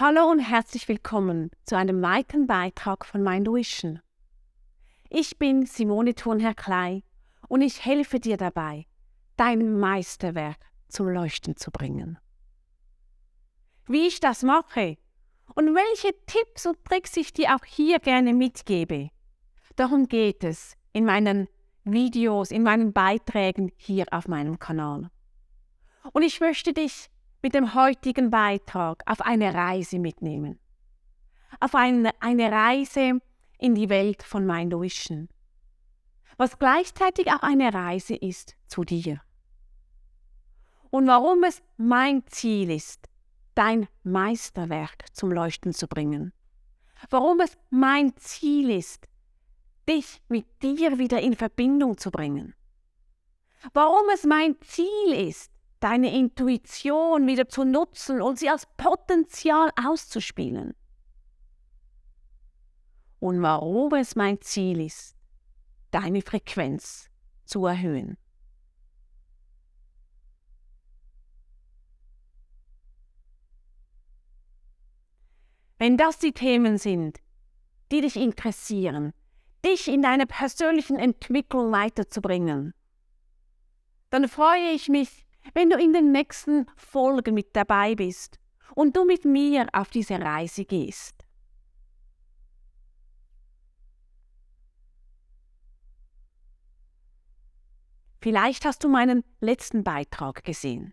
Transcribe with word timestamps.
Hallo 0.00 0.30
und 0.30 0.38
herzlich 0.38 0.88
willkommen 0.88 1.50
zu 1.66 1.76
einem 1.76 2.00
weiteren 2.00 2.46
Beitrag 2.46 3.04
von 3.04 3.22
Mind 3.22 3.46
Vision. 3.48 4.00
Ich 5.10 5.38
bin 5.38 5.66
Simone 5.66 6.14
Thurnherr 6.14 6.54
Klei 6.54 7.02
und 7.48 7.60
ich 7.60 7.84
helfe 7.84 8.18
dir 8.18 8.38
dabei, 8.38 8.86
dein 9.36 9.78
Meisterwerk 9.78 10.56
zum 10.88 11.06
Leuchten 11.10 11.54
zu 11.54 11.70
bringen. 11.70 12.18
Wie 13.88 14.06
ich 14.06 14.20
das 14.20 14.42
mache 14.42 14.96
und 15.54 15.74
welche 15.74 16.14
Tipps 16.24 16.64
und 16.64 16.82
Tricks 16.86 17.14
ich 17.18 17.34
dir 17.34 17.54
auch 17.54 17.66
hier 17.66 17.98
gerne 17.98 18.32
mitgebe, 18.32 19.10
darum 19.76 20.08
geht 20.08 20.44
es 20.44 20.78
in 20.94 21.04
meinen 21.04 21.46
Videos, 21.84 22.52
in 22.52 22.62
meinen 22.62 22.94
Beiträgen 22.94 23.70
hier 23.76 24.06
auf 24.12 24.28
meinem 24.28 24.58
Kanal. 24.58 25.10
Und 26.14 26.22
ich 26.22 26.40
möchte 26.40 26.72
dich 26.72 27.10
mit 27.42 27.54
dem 27.54 27.74
heutigen 27.74 28.30
Beitrag 28.30 29.02
auf 29.06 29.20
eine 29.20 29.54
Reise 29.54 29.98
mitnehmen. 29.98 30.58
Auf 31.58 31.74
eine, 31.74 32.10
eine 32.20 32.50
Reise 32.50 33.20
in 33.58 33.74
die 33.74 33.88
Welt 33.88 34.22
von 34.22 34.46
Mind 34.46 34.72
Vision. 34.72 35.28
Was 36.36 36.58
gleichzeitig 36.58 37.28
auch 37.28 37.42
eine 37.42 37.72
Reise 37.72 38.14
ist 38.14 38.56
zu 38.66 38.84
dir. 38.84 39.20
Und 40.90 41.06
warum 41.06 41.44
es 41.44 41.62
mein 41.76 42.26
Ziel 42.26 42.70
ist, 42.70 43.08
dein 43.54 43.88
Meisterwerk 44.02 45.04
zum 45.12 45.30
Leuchten 45.30 45.72
zu 45.72 45.86
bringen. 45.86 46.32
Warum 47.10 47.40
es 47.40 47.56
mein 47.70 48.16
Ziel 48.16 48.70
ist, 48.70 49.06
dich 49.88 50.22
mit 50.28 50.46
dir 50.62 50.98
wieder 50.98 51.20
in 51.20 51.34
Verbindung 51.34 51.98
zu 51.98 52.10
bringen. 52.10 52.54
Warum 53.72 54.08
es 54.14 54.24
mein 54.24 54.60
Ziel 54.62 55.12
ist, 55.12 55.49
deine 55.80 56.14
Intuition 56.14 57.26
wieder 57.26 57.48
zu 57.48 57.64
nutzen 57.64 58.20
und 58.20 58.38
sie 58.38 58.50
als 58.50 58.66
Potenzial 58.76 59.70
auszuspielen. 59.82 60.74
Und 63.18 63.42
warum 63.42 63.92
es 63.94 64.14
mein 64.14 64.40
Ziel 64.40 64.80
ist, 64.80 65.16
deine 65.90 66.22
Frequenz 66.22 67.10
zu 67.44 67.66
erhöhen. 67.66 68.16
Wenn 75.78 75.96
das 75.96 76.18
die 76.18 76.32
Themen 76.32 76.76
sind, 76.76 77.20
die 77.90 78.02
dich 78.02 78.16
interessieren, 78.16 79.12
dich 79.64 79.88
in 79.88 80.02
deiner 80.02 80.26
persönlichen 80.26 80.96
Entwicklung 80.96 81.72
weiterzubringen, 81.72 82.74
dann 84.10 84.28
freue 84.28 84.72
ich 84.72 84.88
mich, 84.88 85.26
wenn 85.54 85.70
du 85.70 85.76
in 85.76 85.92
den 85.92 86.12
nächsten 86.12 86.66
Folgen 86.76 87.34
mit 87.34 87.54
dabei 87.56 87.94
bist 87.94 88.38
und 88.74 88.96
du 88.96 89.04
mit 89.04 89.24
mir 89.24 89.66
auf 89.72 89.90
diese 89.90 90.20
Reise 90.20 90.64
gehst. 90.64 91.14
Vielleicht 98.22 98.66
hast 98.66 98.84
du 98.84 98.88
meinen 98.88 99.24
letzten 99.40 99.82
Beitrag 99.82 100.44
gesehen. 100.44 100.92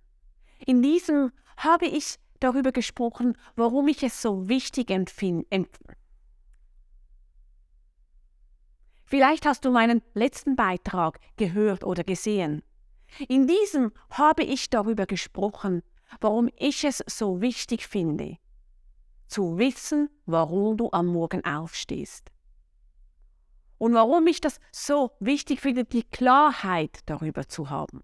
In 0.66 0.82
diesem 0.82 1.32
habe 1.58 1.86
ich 1.86 2.16
darüber 2.40 2.72
gesprochen, 2.72 3.38
warum 3.56 3.90
ich 3.90 4.02
es 4.04 4.22
so 4.22 4.48
wichtig 4.48 4.90
empfinde. 4.92 5.68
Vielleicht 9.04 9.46
hast 9.46 9.66
du 9.66 9.72
meinen 9.72 10.02
letzten 10.14 10.56
Beitrag 10.56 11.20
gehört 11.38 11.84
oder 11.84 12.04
gesehen. 12.04 12.64
In 13.28 13.48
diesem 13.48 13.92
habe 14.10 14.44
ich 14.44 14.70
darüber 14.70 15.06
gesprochen, 15.06 15.82
warum 16.22 16.50
ich 16.58 16.84
es 16.84 17.04
so 17.08 17.42
wichtig 17.42 17.88
finde, 17.88 18.38
zu 19.28 19.58
wissen, 19.58 20.10
warum 20.26 20.78
du 20.78 20.90
am 20.92 21.08
Morgen 21.08 21.44
aufstehst. 21.44 22.32
Und 23.78 23.94
warum 23.94 24.26
ich 24.28 24.42
das 24.42 24.60
so 24.72 25.12
wichtig 25.20 25.62
finde, 25.62 25.84
die 25.84 26.04
Klarheit 26.04 27.00
darüber 27.06 27.48
zu 27.48 27.70
haben. 27.70 28.04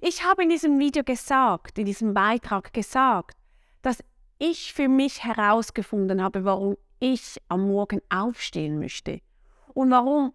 Ich 0.00 0.24
habe 0.24 0.44
in 0.44 0.50
diesem 0.50 0.78
Video 0.78 1.02
gesagt, 1.02 1.78
in 1.78 1.86
diesem 1.86 2.14
Beitrag 2.14 2.72
gesagt, 2.72 3.36
dass 3.82 4.04
ich 4.38 4.72
für 4.72 4.88
mich 4.88 5.24
herausgefunden 5.24 6.22
habe, 6.22 6.44
warum 6.44 6.76
ich 7.00 7.40
am 7.48 7.66
Morgen 7.66 8.00
aufstehen 8.08 8.78
möchte 8.78 9.20
und 9.74 9.90
warum 9.90 10.32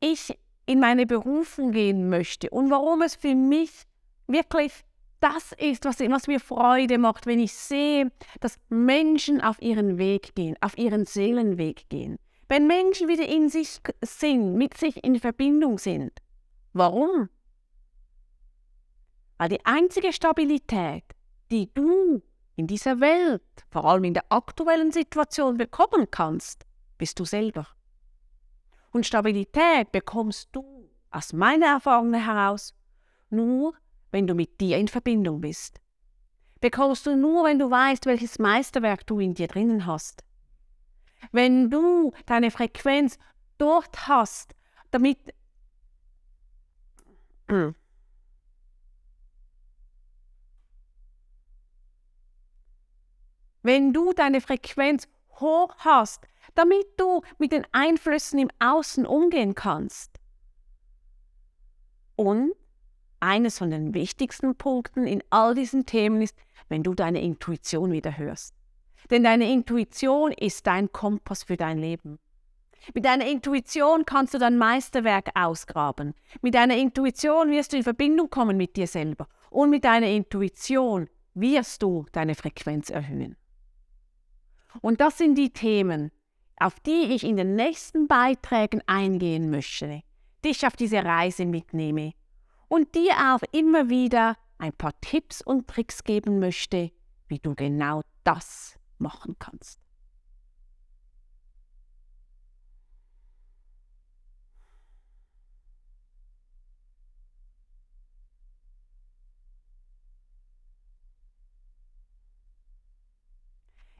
ich 0.00 0.36
in 0.68 0.80
meine 0.80 1.06
Berufung 1.06 1.72
gehen 1.72 2.10
möchte 2.10 2.50
und 2.50 2.70
warum 2.70 3.00
es 3.00 3.14
für 3.14 3.34
mich 3.34 3.70
wirklich 4.26 4.84
das 5.18 5.52
ist, 5.52 5.84
was, 5.86 5.98
was 5.98 6.26
mir 6.26 6.40
Freude 6.40 6.98
macht, 6.98 7.26
wenn 7.26 7.40
ich 7.40 7.54
sehe, 7.54 8.12
dass 8.40 8.58
Menschen 8.68 9.40
auf 9.40 9.60
ihren 9.62 9.96
Weg 9.96 10.34
gehen, 10.34 10.56
auf 10.60 10.76
ihren 10.76 11.06
Seelenweg 11.06 11.88
gehen. 11.88 12.18
Wenn 12.48 12.66
Menschen 12.66 13.08
wieder 13.08 13.26
in 13.26 13.48
sich 13.48 13.80
sind, 14.02 14.54
mit 14.56 14.76
sich 14.76 15.02
in 15.02 15.18
Verbindung 15.18 15.78
sind. 15.78 16.12
Warum? 16.74 17.30
Weil 19.38 19.48
die 19.48 19.64
einzige 19.64 20.12
Stabilität, 20.12 21.04
die 21.50 21.72
du 21.72 22.22
in 22.56 22.66
dieser 22.66 23.00
Welt, 23.00 23.42
vor 23.70 23.86
allem 23.86 24.04
in 24.04 24.14
der 24.14 24.30
aktuellen 24.30 24.92
Situation 24.92 25.56
bekommen 25.56 26.08
kannst, 26.10 26.66
bist 26.98 27.18
du 27.18 27.24
selber. 27.24 27.66
Und 28.98 29.06
Stabilität 29.06 29.92
bekommst 29.92 30.48
du 30.50 30.90
aus 31.12 31.32
meiner 31.32 31.66
Erfahrung 31.66 32.12
heraus 32.14 32.74
nur, 33.30 33.74
wenn 34.10 34.26
du 34.26 34.34
mit 34.34 34.60
dir 34.60 34.76
in 34.76 34.88
Verbindung 34.88 35.40
bist. 35.40 35.80
Bekommst 36.60 37.06
du 37.06 37.14
nur, 37.14 37.44
wenn 37.44 37.60
du 37.60 37.70
weißt, 37.70 38.06
welches 38.06 38.40
Meisterwerk 38.40 39.06
du 39.06 39.20
in 39.20 39.34
dir 39.34 39.46
drinnen 39.46 39.86
hast. 39.86 40.24
Wenn 41.30 41.70
du 41.70 42.12
deine 42.26 42.50
Frequenz 42.50 43.20
dort 43.56 44.08
hast, 44.08 44.56
damit 44.90 45.18
wenn 53.62 53.92
du 53.92 54.12
deine 54.12 54.40
Frequenz 54.40 55.06
hoch 55.38 55.72
hast, 55.78 56.26
damit 56.54 56.86
du 56.96 57.22
mit 57.38 57.52
den 57.52 57.66
Einflüssen 57.72 58.38
im 58.38 58.50
Außen 58.58 59.06
umgehen 59.06 59.54
kannst. 59.54 60.18
Und 62.16 62.52
eines 63.20 63.58
von 63.58 63.70
den 63.70 63.94
wichtigsten 63.94 64.56
Punkten 64.56 65.06
in 65.06 65.22
all 65.30 65.54
diesen 65.54 65.86
Themen 65.86 66.22
ist, 66.22 66.36
wenn 66.68 66.82
du 66.82 66.94
deine 66.94 67.22
Intuition 67.22 67.92
wieder 67.92 68.16
hörst. 68.16 68.54
Denn 69.10 69.24
deine 69.24 69.50
Intuition 69.50 70.32
ist 70.32 70.66
dein 70.66 70.92
Kompass 70.92 71.44
für 71.44 71.56
dein 71.56 71.78
Leben. 71.78 72.18
Mit 72.94 73.04
deiner 73.04 73.26
Intuition 73.26 74.04
kannst 74.04 74.34
du 74.34 74.38
dein 74.38 74.56
Meisterwerk 74.56 75.30
ausgraben. 75.34 76.14
Mit 76.42 76.54
deiner 76.54 76.76
Intuition 76.76 77.50
wirst 77.50 77.72
du 77.72 77.76
in 77.76 77.82
Verbindung 77.82 78.30
kommen 78.30 78.56
mit 78.56 78.76
dir 78.76 78.86
selber. 78.86 79.28
Und 79.50 79.70
mit 79.70 79.84
deiner 79.84 80.08
Intuition 80.08 81.08
wirst 81.34 81.82
du 81.82 82.06
deine 82.12 82.34
Frequenz 82.34 82.90
erhöhen. 82.90 83.36
Und 84.80 85.00
das 85.00 85.18
sind 85.18 85.36
die 85.36 85.52
Themen, 85.52 86.10
auf 86.60 86.80
die 86.80 87.14
ich 87.14 87.24
in 87.24 87.36
den 87.36 87.54
nächsten 87.54 88.08
Beiträgen 88.08 88.82
eingehen 88.86 89.50
möchte, 89.50 90.02
dich 90.44 90.66
auf 90.66 90.76
diese 90.76 91.04
Reise 91.04 91.46
mitnehme 91.46 92.12
und 92.68 92.94
dir 92.94 93.12
auch 93.12 93.42
immer 93.52 93.88
wieder 93.88 94.36
ein 94.58 94.72
paar 94.72 94.98
Tipps 95.00 95.40
und 95.42 95.68
Tricks 95.68 96.04
geben 96.04 96.38
möchte, 96.38 96.90
wie 97.28 97.38
du 97.38 97.54
genau 97.54 98.02
das 98.24 98.78
machen 98.98 99.36
kannst. 99.38 99.80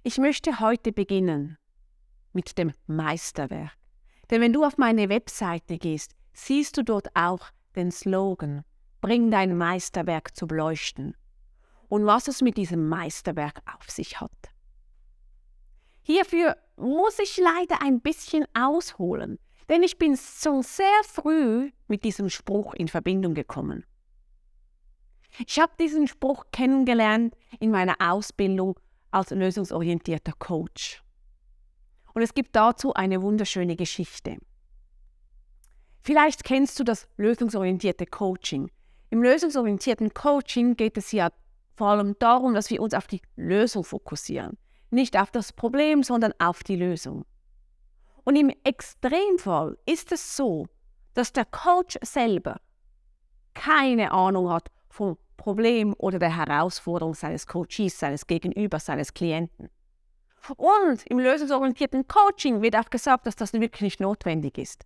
Ich 0.02 0.16
möchte 0.16 0.58
heute 0.61 0.90
beginnen 0.90 1.58
mit 2.32 2.58
dem 2.58 2.72
Meisterwerk. 2.86 3.72
Denn 4.30 4.40
wenn 4.40 4.52
du 4.52 4.64
auf 4.64 4.76
meine 4.78 5.08
Webseite 5.08 5.78
gehst, 5.78 6.12
siehst 6.32 6.76
du 6.76 6.84
dort 6.84 7.08
auch 7.14 7.50
den 7.75 7.90
Slogan 7.90 8.64
Bring 9.00 9.30
dein 9.30 9.56
Meisterwerk 9.56 10.36
zu 10.36 10.46
beleuchten 10.48 11.16
und 11.88 12.04
was 12.04 12.26
es 12.26 12.42
mit 12.42 12.56
diesem 12.56 12.88
Meisterwerk 12.88 13.60
auf 13.76 13.88
sich 13.88 14.20
hat. 14.20 14.32
Hierfür 16.02 16.56
muss 16.76 17.19
ich 17.19 17.36
leider 17.36 17.80
ein 17.82 18.00
bisschen 18.00 18.44
ausholen, 18.54 19.38
denn 19.69 19.82
ich 19.82 19.98
bin 19.98 20.16
schon 20.16 20.62
sehr 20.62 21.02
früh 21.04 21.70
mit 21.86 22.02
diesem 22.04 22.28
Spruch 22.28 22.75
in 22.75 22.88
Verbindung 22.88 23.34
gekommen. 23.34 23.84
Ich 25.46 25.60
habe 25.60 25.72
diesen 25.78 26.08
Spruch 26.08 26.46
kennengelernt 26.50 27.36
in 27.60 27.70
meiner 27.70 27.96
Ausbildung 28.00 28.80
als 29.10 29.30
lösungsorientierter 29.30 30.32
Coach. 30.38 31.02
Und 32.18 32.24
es 32.24 32.34
gibt 32.34 32.56
dazu 32.56 32.94
eine 32.94 33.22
wunderschöne 33.22 33.76
Geschichte. 33.76 34.38
Vielleicht 36.00 36.42
kennst 36.42 36.76
du 36.80 36.82
das 36.82 37.06
lösungsorientierte 37.16 38.06
Coaching. 38.06 38.72
Im 39.10 39.22
lösungsorientierten 39.22 40.12
Coaching 40.14 40.74
geht 40.74 40.98
es 40.98 41.12
ja 41.12 41.30
vor 41.76 41.90
allem 41.90 42.16
darum, 42.18 42.54
dass 42.54 42.70
wir 42.70 42.82
uns 42.82 42.92
auf 42.92 43.06
die 43.06 43.22
Lösung 43.36 43.84
fokussieren. 43.84 44.58
nicht 44.90 45.16
auf 45.16 45.30
das 45.30 45.52
Problem, 45.52 46.02
sondern 46.02 46.32
auf 46.40 46.64
die 46.64 46.74
Lösung. 46.74 47.24
Und 48.24 48.34
im 48.34 48.50
Extremfall 48.64 49.78
ist 49.86 50.10
es 50.10 50.36
so, 50.36 50.66
dass 51.14 51.32
der 51.32 51.44
Coach 51.44 51.98
selber 52.02 52.60
keine 53.54 54.10
Ahnung 54.10 54.50
hat 54.50 54.72
vom 54.88 55.16
Problem 55.36 55.94
oder 55.98 56.18
der 56.18 56.36
Herausforderung 56.36 57.14
seines 57.14 57.46
Coaches, 57.46 57.96
seines 57.96 58.26
Gegenübers, 58.26 58.86
seines 58.86 59.14
Klienten. 59.14 59.70
Und 60.56 61.06
im 61.06 61.18
lösungsorientierten 61.18 62.06
Coaching 62.08 62.62
wird 62.62 62.76
auch 62.76 62.90
gesagt, 62.90 63.26
dass 63.26 63.36
das 63.36 63.52
wirklich 63.52 63.80
nicht 63.80 64.00
notwendig 64.00 64.58
ist. 64.58 64.84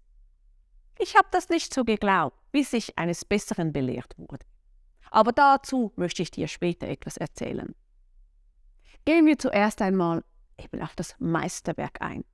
Ich 0.99 1.17
habe 1.17 1.29
das 1.31 1.49
nicht 1.49 1.73
so 1.73 1.85
geglaubt, 1.85 2.37
bis 2.53 2.73
ich 2.73 2.99
eines 2.99 3.25
Besseren 3.25 3.73
belehrt 3.73 4.15
wurde. 4.19 4.45
Aber 5.11 5.33
dazu 5.33 5.93
möchte 5.97 6.23
ich 6.23 6.31
dir 6.31 6.49
später 6.49 6.89
etwas 6.89 7.17
erzählen. 7.17 7.75
Gehen 9.05 9.27
wir 9.27 9.39
zuerst 9.39 9.83
einmal 9.83 10.25
eben 10.59 10.81
auf 10.83 10.95
das 10.95 11.17
Meisterwerk 11.19 12.01
ein. 12.01 12.25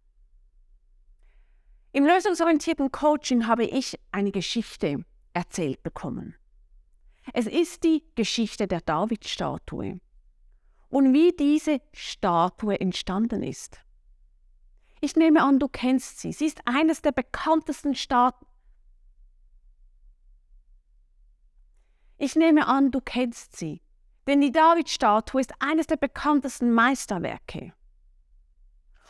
Im 1.92 2.04
lösungsorientierten 2.04 2.92
Coaching 2.92 3.46
habe 3.46 3.64
ich 3.64 3.98
eine 4.12 4.30
Geschichte 4.30 5.04
erzählt 5.32 5.82
bekommen. 5.82 6.34
Es 7.32 7.46
ist 7.46 7.84
die 7.84 8.04
Geschichte 8.14 8.66
der 8.66 8.80
David-Statue 8.80 10.00
und 10.88 11.12
wie 11.12 11.32
diese 11.32 11.80
Statue 11.92 12.80
entstanden 12.80 13.42
ist. 13.42 13.80
Ich 15.00 15.16
nehme 15.16 15.42
an, 15.42 15.58
du 15.58 15.68
kennst 15.68 16.20
sie. 16.20 16.32
Sie 16.32 16.46
ist 16.46 16.60
eines 16.64 17.02
der 17.02 17.12
bekanntesten 17.12 17.94
Statuen. 17.94 18.48
Ich 22.16 22.34
nehme 22.34 22.66
an, 22.66 22.90
du 22.90 23.00
kennst 23.00 23.56
sie, 23.56 23.80
denn 24.26 24.40
die 24.40 24.50
David-Statue 24.50 25.40
ist 25.40 25.52
eines 25.60 25.86
der 25.86 25.96
bekanntesten 25.96 26.72
Meisterwerke. 26.72 27.72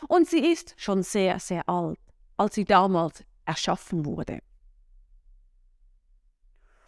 Und 0.08 0.28
sie 0.28 0.52
ist 0.52 0.74
schon 0.76 1.02
sehr, 1.02 1.40
sehr 1.40 1.66
alt, 1.68 1.98
als 2.36 2.54
sie 2.54 2.64
damals 2.64 3.24
erschaffen 3.46 4.04
wurde. 4.04 4.40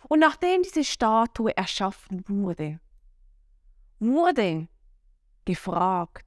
Und 0.09 0.19
nachdem 0.19 0.63
diese 0.63 0.85
Statue 0.85 1.57
erschaffen 1.57 2.23
wurde, 2.29 2.81
wurde 3.99 4.69
gefragt. 5.51 6.27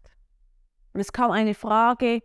Und 0.93 0.99
es 0.99 1.11
kam 1.11 1.31
eine 1.31 1.55
Frage, 1.55 2.21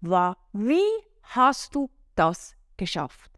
war, 0.00 0.36
wie 0.52 0.88
hast 1.22 1.74
du 1.74 1.90
das 2.14 2.54
geschafft? 2.76 3.32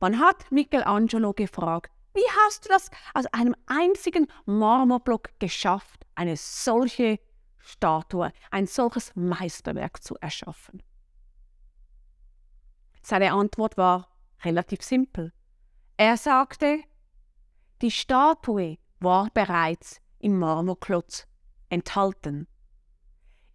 Man 0.00 0.18
hat 0.18 0.50
Michelangelo 0.50 1.32
gefragt, 1.32 1.92
wie 2.14 2.28
hast 2.40 2.64
du 2.64 2.68
das 2.68 2.90
aus 3.14 3.26
einem 3.26 3.54
einzigen 3.66 4.26
Marmorblock 4.44 5.38
geschafft, 5.38 6.04
eine 6.16 6.36
solche 6.36 7.20
Statue, 7.58 8.32
ein 8.50 8.66
solches 8.66 9.14
Meisterwerk 9.14 10.02
zu 10.02 10.16
erschaffen? 10.16 10.82
Seine 13.02 13.32
Antwort 13.32 13.76
war 13.76 14.08
relativ 14.42 14.82
simpel. 14.82 15.32
Er 15.96 16.16
sagte, 16.16 16.80
die 17.80 17.92
Statue 17.92 18.78
war 18.98 19.30
bereits 19.32 20.00
im 20.18 20.38
Marmorklotz 20.38 21.26
enthalten. 21.72 22.46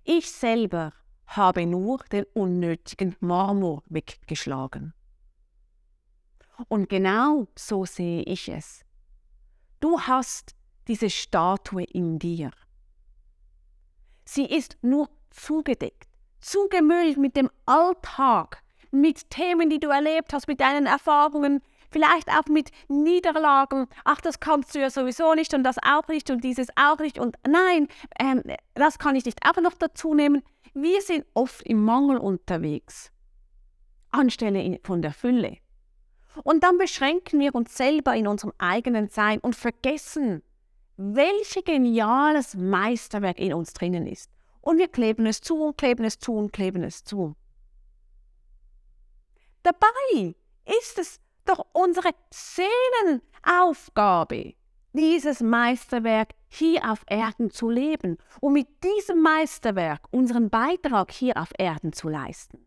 Ich 0.03 0.31
selber 0.31 0.93
habe 1.27 1.65
nur 1.65 1.99
den 2.11 2.25
unnötigen 2.33 3.15
Marmor 3.19 3.83
weggeschlagen. 3.87 4.93
Und 6.67 6.89
genau 6.89 7.47
so 7.55 7.85
sehe 7.85 8.23
ich 8.23 8.49
es. 8.49 8.83
Du 9.79 10.01
hast 10.01 10.55
diese 10.87 11.09
Statue 11.09 11.83
in 11.83 12.17
dir. 12.17 12.51
Sie 14.25 14.45
ist 14.45 14.77
nur 14.81 15.09
zugedeckt, 15.29 16.09
zugemüllt 16.41 17.17
mit 17.17 17.35
dem 17.35 17.51
Alltag, 17.65 18.63
mit 18.89 19.29
Themen, 19.29 19.69
die 19.69 19.79
du 19.79 19.89
erlebt 19.89 20.33
hast, 20.33 20.47
mit 20.47 20.59
deinen 20.59 20.87
Erfahrungen, 20.87 21.61
vielleicht 21.89 22.29
auch 22.29 22.45
mit 22.47 22.71
Niederlagen. 22.87 23.87
Ach, 24.03 24.21
das 24.21 24.39
kannst 24.39 24.75
du 24.75 24.79
ja 24.79 24.89
sowieso 24.89 25.33
nicht 25.33 25.53
und 25.53 25.63
das 25.63 25.77
auch 25.83 26.07
nicht 26.07 26.29
und 26.29 26.43
dieses 26.43 26.67
auch 26.75 26.99
nicht 26.99 27.19
und 27.19 27.37
nein, 27.47 27.87
ähm, 28.19 28.43
das 28.73 28.99
kann 28.99 29.15
ich 29.15 29.25
nicht 29.25 29.39
auch 29.45 29.61
noch 29.61 29.73
dazu 29.73 30.13
nehmen. 30.13 30.43
Wir 30.73 31.01
sind 31.01 31.25
oft 31.33 31.63
im 31.63 31.83
Mangel 31.83 32.17
unterwegs, 32.17 33.11
anstelle 34.11 34.79
von 34.83 35.01
der 35.01 35.13
Fülle. 35.13 35.57
Und 36.43 36.63
dann 36.63 36.77
beschränken 36.77 37.39
wir 37.39 37.55
uns 37.55 37.75
selber 37.75 38.15
in 38.15 38.27
unserem 38.27 38.53
eigenen 38.59 39.09
Sein 39.09 39.39
und 39.39 39.55
vergessen, 39.55 40.43
welches 40.97 41.63
geniales 41.63 42.55
Meisterwerk 42.55 43.39
in 43.39 43.53
uns 43.53 43.73
drinnen 43.73 44.07
ist. 44.07 44.29
Und 44.61 44.77
wir 44.77 44.87
kleben 44.87 45.25
es 45.25 45.41
zu 45.41 45.63
und 45.63 45.77
kleben 45.77 46.03
es 46.03 46.19
zu 46.19 46.33
und 46.33 46.51
kleben 46.51 46.83
es 46.83 47.03
zu. 47.03 47.35
Dabei 49.63 50.35
ist 50.65 50.99
es 50.99 51.19
doch 51.47 51.65
unsere 51.73 52.11
Seelenaufgabe, 52.31 54.53
dieses 54.93 55.41
Meisterwerk 55.41 56.29
hier 56.47 56.89
auf 56.89 57.01
Erden 57.07 57.51
zu 57.51 57.69
leben 57.69 58.17
und 58.39 58.53
mit 58.53 58.67
diesem 58.83 59.21
Meisterwerk 59.21 60.07
unseren 60.11 60.49
Beitrag 60.49 61.11
hier 61.11 61.37
auf 61.37 61.51
Erden 61.57 61.93
zu 61.93 62.09
leisten. 62.09 62.65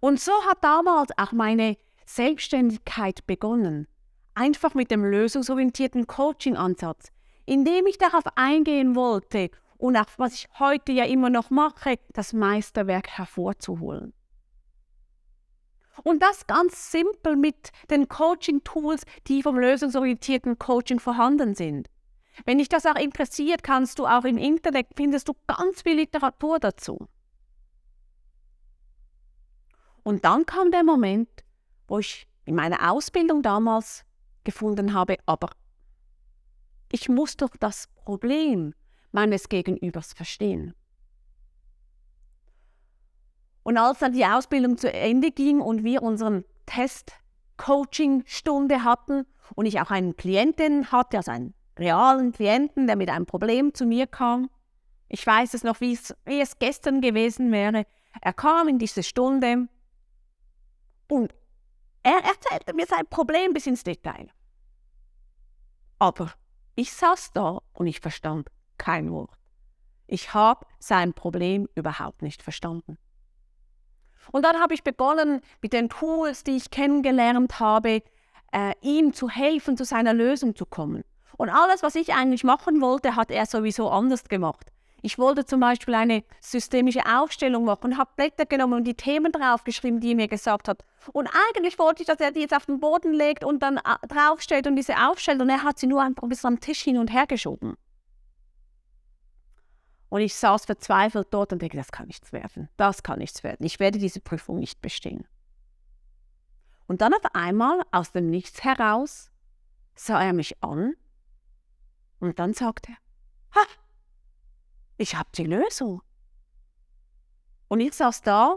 Und 0.00 0.20
so 0.20 0.32
hat 0.48 0.64
damals 0.64 1.10
auch 1.18 1.32
meine 1.32 1.76
Selbstständigkeit 2.06 3.26
begonnen, 3.26 3.86
einfach 4.34 4.74
mit 4.74 4.90
dem 4.90 5.04
lösungsorientierten 5.04 6.06
Coaching-Ansatz, 6.06 7.12
indem 7.44 7.86
ich 7.86 7.98
darauf 7.98 8.24
eingehen 8.34 8.94
wollte 8.94 9.50
und 9.76 9.96
auch 9.96 10.06
was 10.16 10.34
ich 10.34 10.48
heute 10.58 10.92
ja 10.92 11.04
immer 11.04 11.30
noch 11.30 11.50
mache, 11.50 11.98
das 12.12 12.32
Meisterwerk 12.32 13.08
hervorzuholen. 13.08 14.14
Und 16.02 16.22
das 16.22 16.46
ganz 16.46 16.90
simpel 16.90 17.36
mit 17.36 17.70
den 17.90 18.08
Coaching-Tools, 18.08 19.02
die 19.26 19.42
vom 19.42 19.58
lösungsorientierten 19.58 20.58
Coaching 20.58 21.00
vorhanden 21.00 21.54
sind. 21.54 21.88
Wenn 22.46 22.58
dich 22.58 22.68
das 22.68 22.86
auch 22.86 22.96
interessiert, 22.96 23.62
kannst 23.62 23.98
du 23.98 24.06
auch 24.06 24.24
im 24.24 24.38
Internet 24.38 24.86
findest 24.96 25.28
du 25.28 25.34
ganz 25.46 25.82
viel 25.82 25.96
Literatur 25.96 26.58
dazu. 26.58 27.08
Und 30.02 30.24
dann 30.24 30.46
kam 30.46 30.70
der 30.70 30.84
Moment, 30.84 31.28
wo 31.86 31.98
ich 31.98 32.26
in 32.46 32.54
meiner 32.54 32.90
Ausbildung 32.90 33.42
damals 33.42 34.04
gefunden 34.44 34.94
habe, 34.94 35.18
aber 35.26 35.50
ich 36.90 37.08
muss 37.08 37.36
doch 37.36 37.54
das 37.58 37.88
Problem 37.94 38.74
meines 39.12 39.48
Gegenübers 39.48 40.12
verstehen. 40.12 40.74
Und 43.62 43.76
als 43.76 43.98
dann 43.98 44.12
die 44.12 44.24
Ausbildung 44.24 44.78
zu 44.78 44.90
Ende 44.92 45.30
ging 45.30 45.60
und 45.60 45.84
wir 45.84 46.02
unseren 46.02 46.44
Test-Coaching-Stunde 46.66 48.82
hatten 48.84 49.26
und 49.54 49.66
ich 49.66 49.80
auch 49.80 49.90
einen 49.90 50.16
Klienten 50.16 50.90
hatte, 50.92 51.18
also 51.18 51.30
einen 51.30 51.54
realen 51.78 52.32
Klienten, 52.32 52.86
der 52.86 52.96
mit 52.96 53.10
einem 53.10 53.26
Problem 53.26 53.74
zu 53.74 53.84
mir 53.84 54.06
kam, 54.06 54.48
ich 55.08 55.26
weiß 55.26 55.54
es 55.54 55.64
noch, 55.64 55.80
wie 55.80 55.92
es, 55.92 56.14
wie 56.24 56.40
es 56.40 56.58
gestern 56.58 57.00
gewesen 57.00 57.52
wäre, 57.52 57.84
er 58.22 58.32
kam 58.32 58.68
in 58.68 58.78
diese 58.78 59.02
Stunde 59.02 59.68
und 61.08 61.34
er 62.02 62.24
erzählte 62.24 62.74
mir 62.74 62.86
sein 62.86 63.06
Problem 63.08 63.52
bis 63.52 63.66
ins 63.66 63.82
Detail. 63.82 64.30
Aber 65.98 66.32
ich 66.76 66.92
saß 66.92 67.32
da 67.32 67.60
und 67.74 67.88
ich 67.88 68.00
verstand 68.00 68.48
kein 68.78 69.10
Wort. 69.10 69.36
Ich 70.06 70.32
habe 70.32 70.64
sein 70.78 71.12
Problem 71.12 71.68
überhaupt 71.74 72.22
nicht 72.22 72.42
verstanden. 72.42 72.96
Und 74.32 74.44
dann 74.44 74.60
habe 74.60 74.74
ich 74.74 74.82
begonnen, 74.82 75.40
mit 75.62 75.72
den 75.72 75.88
Tools, 75.88 76.44
die 76.44 76.56
ich 76.56 76.70
kennengelernt 76.70 77.58
habe, 77.60 78.02
äh, 78.52 78.72
ihm 78.80 79.12
zu 79.12 79.28
helfen, 79.28 79.76
zu 79.76 79.84
seiner 79.84 80.14
Lösung 80.14 80.54
zu 80.56 80.66
kommen. 80.66 81.04
Und 81.36 81.48
alles, 81.48 81.82
was 81.82 81.94
ich 81.94 82.12
eigentlich 82.14 82.44
machen 82.44 82.80
wollte, 82.80 83.16
hat 83.16 83.30
er 83.30 83.46
sowieso 83.46 83.88
anders 83.88 84.24
gemacht. 84.24 84.66
Ich 85.02 85.18
wollte 85.18 85.46
zum 85.46 85.60
Beispiel 85.60 85.94
eine 85.94 86.22
systemische 86.40 87.00
Aufstellung 87.06 87.64
machen 87.64 87.96
habe 87.96 88.10
Blätter 88.16 88.44
genommen 88.44 88.74
und 88.74 88.84
die 88.84 88.94
Themen 88.94 89.32
draufgeschrieben, 89.32 90.00
die 90.00 90.10
er 90.10 90.16
mir 90.16 90.28
gesagt 90.28 90.68
hat. 90.68 90.84
Und 91.12 91.28
eigentlich 91.48 91.78
wollte 91.78 92.02
ich, 92.02 92.06
dass 92.06 92.20
er 92.20 92.32
die 92.32 92.40
jetzt 92.40 92.54
auf 92.54 92.66
den 92.66 92.80
Boden 92.80 93.14
legt 93.14 93.42
und 93.42 93.62
dann 93.62 93.78
äh, 93.78 94.06
draufstellt 94.06 94.66
und 94.66 94.76
diese 94.76 94.94
aufstellt. 94.96 95.40
Und 95.40 95.48
er 95.48 95.62
hat 95.62 95.78
sie 95.78 95.86
nur 95.86 96.02
einfach 96.02 96.24
ein 96.24 96.28
bisschen 96.28 96.48
am 96.48 96.60
Tisch 96.60 96.82
hin 96.82 96.98
und 96.98 97.10
her 97.10 97.26
geschoben. 97.26 97.76
Und 100.10 100.20
ich 100.20 100.34
saß 100.34 100.66
verzweifelt 100.66 101.28
dort 101.30 101.52
und 101.52 101.62
denke, 101.62 101.76
das 101.76 101.92
kann 101.92 102.08
nichts 102.08 102.32
werden. 102.32 102.68
Das 102.76 103.02
kann 103.02 103.20
nichts 103.20 103.42
werden. 103.42 103.64
Ich 103.64 103.78
werde 103.78 103.98
diese 103.98 104.20
Prüfung 104.20 104.58
nicht 104.58 104.82
bestehen. 104.82 105.26
Und 106.88 107.00
dann 107.00 107.14
auf 107.14 107.24
einmal, 107.32 107.80
aus 107.92 108.10
dem 108.10 108.28
Nichts 108.28 108.64
heraus, 108.64 109.30
sah 109.94 110.22
er 110.22 110.32
mich 110.32 110.62
an 110.62 110.94
und 112.18 112.40
dann 112.40 112.52
sagte 112.52 112.92
er, 112.92 113.60
ha, 113.60 113.66
ich 114.96 115.14
habe 115.14 115.28
die 115.36 115.44
Lösung. 115.44 116.02
Und 117.68 117.78
ich 117.78 117.94
saß 117.94 118.22
da 118.22 118.56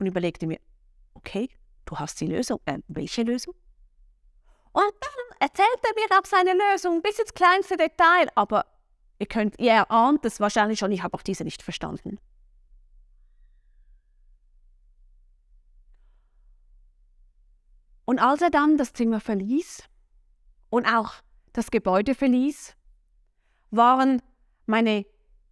und 0.00 0.06
überlegte 0.06 0.48
mir, 0.48 0.58
okay, 1.14 1.48
du 1.84 1.96
hast 1.96 2.20
die 2.20 2.26
Lösung. 2.26 2.60
Äh, 2.64 2.80
welche 2.88 3.22
Lösung? 3.22 3.54
Und 4.72 4.92
dann 5.00 5.38
erzählt 5.38 5.80
er 5.82 5.94
mir 5.94 6.18
auch 6.18 6.26
seine 6.26 6.54
Lösung 6.54 7.00
bis 7.02 7.20
ins 7.20 7.32
kleinste 7.32 7.76
Detail. 7.76 8.28
Aber 8.34 8.66
ihr 9.20 9.26
könnt, 9.26 9.60
ihr 9.60 9.90
ahnt 9.90 10.24
es 10.24 10.40
wahrscheinlich 10.40 10.78
schon, 10.78 10.90
ich 10.90 11.02
habe 11.02 11.14
auch 11.14 11.22
diese 11.22 11.44
nicht 11.44 11.62
verstanden. 11.62 12.18
Und 18.06 18.18
als 18.18 18.40
er 18.40 18.50
dann 18.50 18.76
das 18.76 18.92
Zimmer 18.92 19.20
verließ 19.20 19.84
und 20.70 20.86
auch 20.86 21.12
das 21.52 21.70
Gebäude 21.70 22.14
verließ, 22.14 22.74
waren 23.70 24.22
meine 24.66 25.04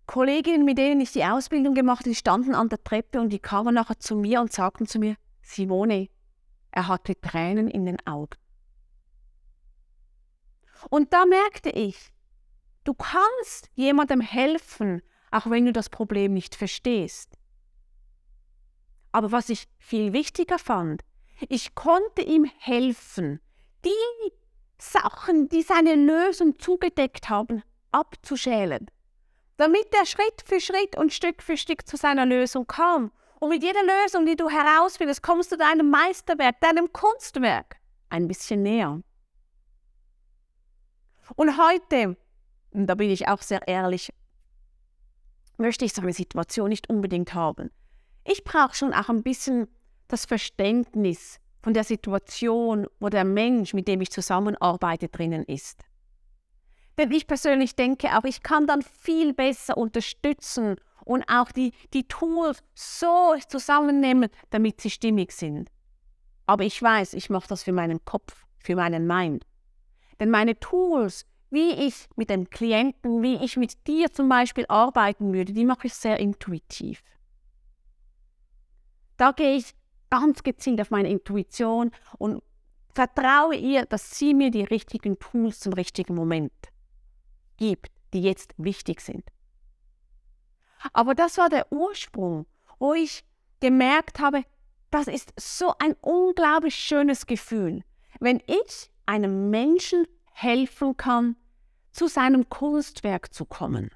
Kolleginnen, 0.06 0.64
mit 0.64 0.78
denen 0.78 1.02
ich 1.02 1.12
die 1.12 1.25
Ausbildung 1.25 1.75
gemacht 1.75 2.00
habe, 2.00 2.08
die 2.08 2.16
standen 2.16 2.54
an 2.54 2.70
der 2.70 2.82
Treppe 2.82 3.20
und 3.20 3.28
die 3.28 3.38
kamen 3.38 3.75
nachher 3.75 4.00
zu 4.00 4.16
mir 4.16 4.40
und 4.40 4.50
sagten 4.50 4.87
zu 4.87 4.98
mir, 4.98 5.16
Simone, 5.42 6.08
er 6.70 6.88
hatte 6.88 7.20
Tränen 7.20 7.68
in 7.68 7.84
den 7.84 8.04
Augen. 8.06 8.38
Und 10.88 11.12
da 11.12 11.26
merkte 11.26 11.70
ich, 11.70 12.10
du 12.88 12.95
kannst 12.95 13.68
jemandem 13.75 14.23
helfen, 14.23 15.02
auch 15.30 15.50
wenn 15.50 15.66
du 15.66 15.73
das 15.75 15.90
Problem 15.90 16.33
nicht 16.33 16.54
verstehst. 16.54 17.37
Aber 19.12 19.30
was 19.30 19.50
ich 19.50 19.68
viel 19.78 20.14
wichtiger 20.14 20.59
fand, 20.59 21.02
ich 21.50 21.75
konnte 21.75 22.23
ihm 22.23 22.50
helfen, 22.59 23.40
die 23.85 24.33
Sachen, 24.78 25.50
die 25.50 25.61
seine 25.61 25.97
Lösung 25.97 26.59
zugedeckt 26.59 27.28
haben, 27.28 27.62
abzuschälen, 27.92 28.90
damit 29.59 29.95
er 29.95 30.07
Schritt 30.07 30.42
für 30.47 30.61
Schritt 30.61 30.97
und 30.97 31.12
Stück 31.12 31.42
für 31.42 31.59
Stück 31.59 31.87
zu 31.87 31.99
seiner 31.99 32.25
Lösung 32.25 32.66
kam. 32.66 33.12
Und 33.38 33.50
mit 33.50 33.62
jeder 33.62 33.83
Lösung, 33.83 34.25
die 34.25 34.35
du 34.35 34.49
herausfindest, 34.49 35.23
kommst 35.23 35.52
du 35.52 35.57
deinem 35.57 35.90
Meisterwerk, 35.90 36.59
deinem 36.61 36.90
Kunstwerk 36.92 37.76
ein 38.09 38.26
bisschen 38.26 38.62
näher. 38.62 39.02
Und 41.37 41.59
heute, 41.59 42.16
und 42.70 42.87
da 42.87 42.94
bin 42.94 43.10
ich 43.10 43.28
auch 43.28 43.42
sehr 43.42 43.66
ehrlich, 43.66 44.12
möchte 45.56 45.84
ich 45.84 45.92
so 45.92 46.02
eine 46.02 46.12
Situation 46.12 46.68
nicht 46.68 46.88
unbedingt 46.88 47.34
haben. 47.34 47.70
Ich 48.25 48.44
brauche 48.44 48.75
schon 48.75 48.92
auch 48.92 49.08
ein 49.08 49.22
bisschen 49.22 49.68
das 50.08 50.25
Verständnis 50.25 51.40
von 51.62 51.75
der 51.75 51.84
Situation, 51.84 52.87
wo 53.00 53.08
der 53.08 53.25
Mensch, 53.25 53.75
mit 53.75 53.88
dem 53.88 54.00
ich 54.00 54.10
zusammenarbeite, 54.10 55.08
drinnen 55.08 55.44
ist. 55.44 55.82
Denn 56.96 57.12
ich 57.12 57.26
persönlich 57.26 57.76
denke 57.76 58.16
auch, 58.16 58.25
ich 58.25 58.42
kann 58.42 58.66
dann 58.66 58.82
viel 58.82 59.32
besser 59.32 59.76
unterstützen 59.76 60.76
und 61.04 61.25
auch 61.28 61.52
die, 61.52 61.72
die 61.94 62.06
Tools 62.06 62.62
so 62.75 63.34
zusammennehmen, 63.48 64.30
damit 64.50 64.80
sie 64.80 64.90
stimmig 64.90 65.32
sind. 65.32 65.70
Aber 66.46 66.64
ich 66.64 66.82
weiß, 66.82 67.14
ich 67.14 67.30
mache 67.30 67.48
das 67.48 67.62
für 67.62 67.72
meinen 67.72 68.04
Kopf, 68.04 68.44
für 68.58 68.75
meinen 68.75 69.06
Mind. 69.06 69.44
Denn 70.18 70.30
meine 70.30 70.58
Tools, 70.58 71.25
wie 71.50 71.70
ich 71.70 72.08
mit 72.16 72.30
dem 72.30 72.50
Klienten, 72.50 73.22
wie 73.22 73.36
ich 73.36 73.56
mit 73.56 73.86
dir 73.86 74.12
zum 74.12 74.28
Beispiel 74.28 74.66
arbeiten 74.68 75.32
würde, 75.32 75.52
die 75.52 75.64
mache 75.64 75.86
ich 75.86 75.94
sehr 75.94 76.18
intuitiv. 76.18 77.02
Da 79.16 79.32
gehe 79.32 79.56
ich 79.56 79.74
ganz 80.10 80.42
gezielt 80.42 80.80
auf 80.80 80.90
meine 80.90 81.10
Intuition 81.10 81.90
und 82.18 82.42
vertraue 82.94 83.54
ihr, 83.54 83.84
dass 83.86 84.18
sie 84.18 84.34
mir 84.34 84.50
die 84.50 84.64
richtigen 84.64 85.18
Tools 85.18 85.60
zum 85.60 85.72
richtigen 85.72 86.14
Moment 86.14 86.52
gibt, 87.56 87.90
die 88.12 88.22
jetzt 88.22 88.54
wichtig 88.56 89.00
sind. 89.00 89.24
Aber 90.92 91.14
das 91.14 91.38
war 91.38 91.48
der 91.48 91.70
Ursprung, 91.72 92.46
wo 92.78 92.94
ich 92.94 93.24
gemerkt 93.60 94.20
habe, 94.20 94.44
das 94.90 95.06
ist 95.06 95.32
so 95.38 95.74
ein 95.78 95.94
unglaublich 96.00 96.74
schönes 96.74 97.26
Gefühl, 97.26 97.82
wenn 98.20 98.40
ich 98.46 98.90
einem 99.06 99.50
Menschen 99.50 100.06
helfen 100.40 100.97
kann, 100.97 101.37
zu 101.90 102.07
seinem 102.07 102.49
Kunstwerk 102.49 103.35
zu 103.35 103.45
kommen. 103.45 103.90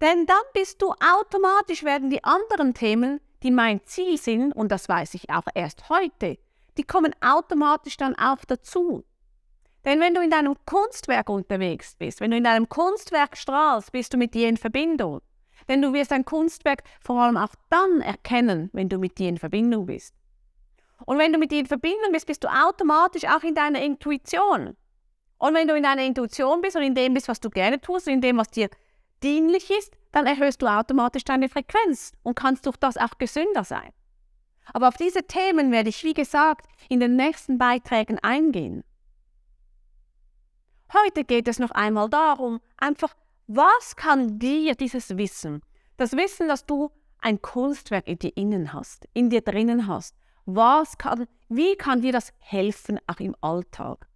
Denn 0.00 0.26
dann 0.26 0.42
bist 0.54 0.80
du 0.80 0.92
automatisch, 0.92 1.82
werden 1.82 2.08
die 2.08 2.22
anderen 2.22 2.74
Themen, 2.74 3.20
die 3.42 3.50
mein 3.50 3.84
Ziel 3.84 4.16
sind, 4.16 4.52
und 4.52 4.70
das 4.70 4.88
weiß 4.88 5.14
ich 5.14 5.28
auch 5.30 5.46
erst 5.54 5.88
heute, 5.88 6.38
die 6.76 6.84
kommen 6.84 7.14
automatisch 7.20 7.96
dann 7.96 8.16
auch 8.16 8.44
dazu. 8.46 9.04
Denn 9.84 10.00
wenn 10.00 10.14
du 10.14 10.22
in 10.22 10.30
deinem 10.30 10.54
Kunstwerk 10.66 11.28
unterwegs 11.28 11.96
bist, 11.96 12.20
wenn 12.20 12.30
du 12.30 12.36
in 12.36 12.44
deinem 12.44 12.68
Kunstwerk 12.68 13.36
strahlst, 13.36 13.90
bist 13.90 14.12
du 14.12 14.18
mit 14.18 14.34
dir 14.34 14.48
in 14.48 14.56
Verbindung. 14.56 15.20
Denn 15.68 15.82
du 15.82 15.92
wirst 15.92 16.12
dein 16.12 16.24
Kunstwerk 16.24 16.84
vor 17.00 17.20
allem 17.20 17.36
auch 17.36 17.54
dann 17.68 18.00
erkennen, 18.00 18.70
wenn 18.72 18.88
du 18.88 18.98
mit 18.98 19.18
dir 19.18 19.28
in 19.28 19.38
Verbindung 19.38 19.86
bist. 19.86 20.17
Und 21.06 21.18
wenn 21.18 21.32
du 21.32 21.38
mit 21.38 21.50
dir 21.52 21.60
in 21.60 21.66
Verbindung 21.66 22.12
bist, 22.12 22.26
bist 22.26 22.44
du 22.44 22.48
automatisch 22.48 23.24
auch 23.24 23.42
in 23.42 23.54
deiner 23.54 23.82
Intuition. 23.82 24.76
Und 25.38 25.54
wenn 25.54 25.68
du 25.68 25.76
in 25.76 25.84
deiner 25.84 26.04
Intuition 26.04 26.60
bist 26.60 26.76
und 26.76 26.82
in 26.82 26.94
dem 26.94 27.14
bist, 27.14 27.28
was 27.28 27.40
du 27.40 27.48
gerne 27.48 27.80
tust, 27.80 28.08
in 28.08 28.20
dem, 28.20 28.36
was 28.36 28.48
dir 28.48 28.68
dienlich 29.22 29.70
ist, 29.70 29.96
dann 30.12 30.26
erhöhst 30.26 30.60
du 30.62 30.66
automatisch 30.66 31.24
deine 31.24 31.48
Frequenz 31.48 32.12
und 32.22 32.34
kannst 32.34 32.66
durch 32.66 32.76
das 32.76 32.96
auch 32.96 33.18
gesünder 33.18 33.64
sein. 33.64 33.92
Aber 34.72 34.88
auf 34.88 34.96
diese 34.96 35.22
Themen 35.22 35.72
werde 35.72 35.88
ich, 35.88 36.04
wie 36.04 36.14
gesagt, 36.14 36.66
in 36.88 37.00
den 37.00 37.16
nächsten 37.16 37.58
Beiträgen 37.58 38.18
eingehen. 38.18 38.84
Heute 40.92 41.24
geht 41.24 41.48
es 41.48 41.58
noch 41.58 41.70
einmal 41.70 42.08
darum, 42.08 42.60
einfach, 42.76 43.14
was 43.46 43.96
kann 43.96 44.38
dir 44.38 44.74
dieses 44.74 45.16
Wissen, 45.16 45.62
das 45.96 46.12
Wissen, 46.12 46.48
dass 46.48 46.66
du 46.66 46.90
ein 47.20 47.42
Kunstwerk 47.42 48.06
in 48.06 48.18
dir 48.18 48.36
innen 48.36 48.72
hast, 48.72 49.08
in 49.12 49.30
dir 49.30 49.40
drinnen 49.40 49.86
hast, 49.86 50.14
was 50.48 50.96
kann, 50.96 51.26
wie 51.50 51.76
kann 51.76 52.00
dir 52.00 52.12
das 52.12 52.32
helfen, 52.38 52.98
auch 53.06 53.20
im 53.20 53.36
Alltag? 53.42 54.08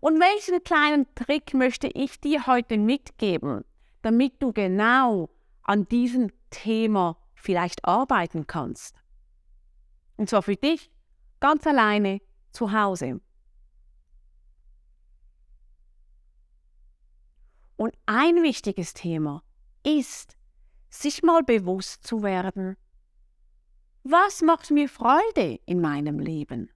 Und 0.00 0.20
welchen 0.20 0.62
kleinen 0.62 1.12
Trick 1.16 1.54
möchte 1.54 1.88
ich 1.88 2.20
dir 2.20 2.46
heute 2.46 2.78
mitgeben, 2.78 3.64
damit 4.02 4.40
du 4.40 4.52
genau 4.52 5.30
an 5.62 5.88
diesem 5.88 6.30
Thema 6.50 7.16
vielleicht 7.34 7.84
arbeiten 7.84 8.46
kannst. 8.46 8.96
Und 10.16 10.28
zwar 10.28 10.42
für 10.42 10.56
dich 10.56 10.90
ganz 11.40 11.66
alleine 11.66 12.20
zu 12.52 12.72
Hause. 12.72 13.20
Und 17.76 17.92
ein 18.06 18.40
wichtiges 18.42 18.94
Thema 18.94 19.42
ist, 19.82 20.36
sich 20.90 21.24
mal 21.24 21.42
bewusst 21.42 22.06
zu 22.06 22.22
werden, 22.22 22.76
was 24.04 24.42
macht 24.42 24.70
mir 24.70 24.88
Freude 24.88 25.58
in 25.64 25.80
meinem 25.80 26.18
Leben? 26.18 26.70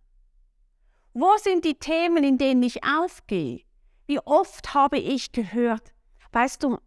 Wo 1.12 1.37
sind 1.37 1.64
die 1.66 1.78
Themen, 1.78 2.25
in 2.25 2.38
denen 2.38 2.62
ich 2.62 2.82
aufgehe? 2.85 3.61
Wie 4.06 4.18
oft 4.20 4.73
habe 4.73 4.99
ich 4.99 5.32
gehört, 5.32 5.92
weißt 6.32 6.62
du, 6.62 6.78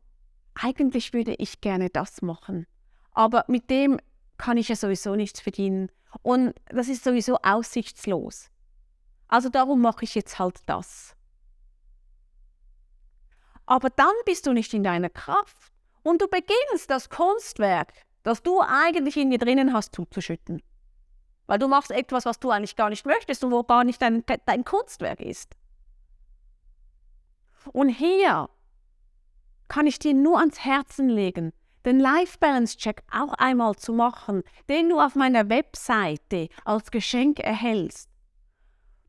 eigentlich 0.56 1.14
würde 1.14 1.36
ich 1.36 1.62
gerne 1.62 1.90
das 1.90 2.24
machen, 2.24 2.66
aber 3.12 3.46
mit 3.48 3.70
dem 3.70 4.00
kann 4.38 4.58
ich 4.58 4.70
ja 4.70 4.76
sowieso 4.76 5.16
nichts 5.16 5.40
verdienen 5.40 5.92
und 6.24 6.56
das 6.66 6.88
ist 6.88 7.04
sowieso 7.04 7.38
aussichtslos. 7.44 8.50
Also 9.28 9.50
darum 9.50 9.80
mache 9.80 10.04
ich 10.04 10.16
jetzt 10.16 10.40
halt 10.40 10.58
das. 10.66 11.16
Aber 13.68 13.92
dann 13.92 14.14
bist 14.26 14.48
du 14.48 14.54
nicht 14.54 14.74
in 14.74 14.84
deiner 14.84 15.10
Kraft 15.10 15.72
und 16.02 16.20
du 16.20 16.28
beginnst 16.28 16.90
das 16.90 17.10
Kunstwerk, 17.10 17.94
das 18.24 18.44
du 18.44 18.62
eigentlich 18.62 19.18
in 19.18 19.32
dir 19.32 19.40
drinnen 19.40 19.74
hast, 19.74 19.96
zuzuschütten. 19.96 20.62
Weil 21.48 21.60
du 21.60 21.68
machst 21.68 21.92
etwas, 21.92 22.26
was 22.26 22.40
du 22.40 22.50
eigentlich 22.50 22.76
gar 22.76 22.90
nicht 22.90 23.06
möchtest 23.06 23.44
und 23.44 23.52
wo 23.52 23.64
gar 23.64 23.84
nicht 23.84 24.02
dein, 24.02 24.24
dein 24.46 24.64
Kunstwerk 24.64 25.20
ist. 25.20 25.56
Und 27.74 27.90
hier 27.90 28.50
kann 29.68 29.88
ich 29.88 30.00
dir 30.00 30.14
nur 30.14 30.40
ans 30.40 30.64
Herzen 30.64 31.10
legen, 31.10 31.54
den 31.86 32.00
Life 32.00 32.38
Balance 32.40 32.78
Check 32.78 33.04
auch 33.12 33.34
einmal 33.34 33.76
zu 33.76 33.94
machen, 33.94 34.44
den 34.70 34.90
du 34.90 35.00
auf 35.00 35.16
meiner 35.16 35.50
Webseite 35.50 36.50
als 36.64 36.92
Geschenk 36.92 37.40
erhältst. 37.40 38.10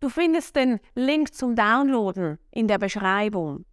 Du 0.00 0.08
findest 0.08 0.56
den 0.56 0.80
Link 0.94 1.34
zum 1.34 1.54
Downloaden 1.54 2.38
in 2.50 2.66
der 2.66 2.78
Beschreibung. 2.78 3.64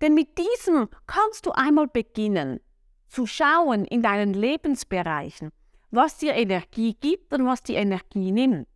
Denn 0.00 0.14
mit 0.14 0.36
diesem 0.36 0.88
kannst 1.06 1.46
du 1.46 1.52
einmal 1.52 1.88
beginnen 1.88 2.60
zu 3.08 3.26
schauen 3.26 3.84
in 3.84 4.02
deinen 4.02 4.34
Lebensbereichen, 4.34 5.50
was 5.90 6.18
dir 6.18 6.34
Energie 6.34 6.94
gibt 6.94 7.32
und 7.32 7.46
was 7.46 7.62
die 7.62 7.74
Energie 7.74 8.32
nimmt. 8.32 8.68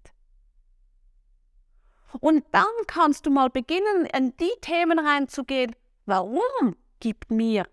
Und 2.20 2.44
dann 2.50 2.64
kannst 2.86 3.26
du 3.26 3.30
mal 3.30 3.50
beginnen, 3.50 4.06
in 4.16 4.36
die 4.36 4.50
Themen 4.60 4.98
reinzugehen, 4.98 5.74
warum 6.06 6.76
gibt 6.98 7.30
mir 7.30 7.66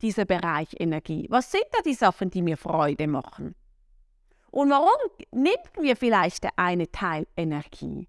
dieser 0.00 0.24
Bereich 0.24 0.74
Energie? 0.78 1.26
Was 1.30 1.52
sind 1.52 1.64
da 1.72 1.80
die 1.82 1.94
Sachen, 1.94 2.30
die 2.30 2.42
mir 2.42 2.56
Freude 2.56 3.06
machen? 3.06 3.54
Und 4.50 4.70
warum 4.70 5.10
nimmt 5.30 5.80
mir 5.80 5.96
vielleicht 5.96 6.44
der 6.44 6.52
eine 6.56 6.90
Teil 6.90 7.26
Energie? 7.36 8.08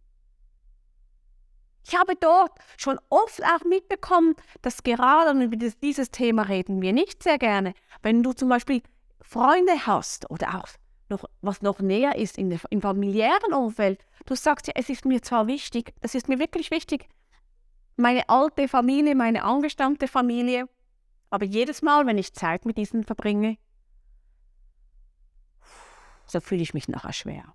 Ich 1.85 1.95
habe 1.97 2.15
dort 2.15 2.51
schon 2.77 2.99
oft 3.09 3.43
auch 3.43 3.65
mitbekommen, 3.65 4.35
dass 4.61 4.83
gerade, 4.83 5.31
und 5.31 5.41
über 5.41 5.57
dieses 5.57 6.11
Thema 6.11 6.43
reden 6.43 6.81
wir 6.81 6.93
nicht 6.93 7.23
sehr 7.23 7.37
gerne, 7.37 7.73
wenn 8.01 8.23
du 8.23 8.33
zum 8.33 8.49
Beispiel 8.49 8.81
Freunde 9.21 9.85
hast 9.85 10.29
oder 10.29 10.55
auch 10.55 10.67
noch, 11.09 11.25
was 11.41 11.61
noch 11.61 11.79
näher 11.79 12.15
ist 12.15 12.37
in 12.37 12.49
der, 12.49 12.59
im 12.69 12.81
familiären 12.81 13.53
Umfeld. 13.53 14.05
Du 14.25 14.35
sagst 14.35 14.67
ja, 14.67 14.73
es 14.75 14.89
ist 14.89 15.05
mir 15.05 15.21
zwar 15.21 15.47
wichtig, 15.47 15.93
das 16.01 16.15
ist 16.15 16.29
mir 16.29 16.39
wirklich 16.39 16.71
wichtig, 16.71 17.09
meine 17.95 18.27
alte 18.29 18.67
Familie, 18.67 19.15
meine 19.15 19.43
angestammte 19.43 20.07
Familie, 20.07 20.67
aber 21.29 21.45
jedes 21.45 21.81
Mal, 21.81 22.05
wenn 22.05 22.17
ich 22.17 22.33
Zeit 22.33 22.65
mit 22.65 22.77
diesen 22.77 23.03
verbringe, 23.03 23.57
so 26.25 26.39
fühle 26.39 26.61
ich 26.61 26.73
mich 26.73 26.87
nachher 26.87 27.13
schwer. 27.13 27.53